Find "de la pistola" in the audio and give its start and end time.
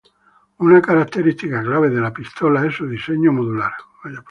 1.91-2.65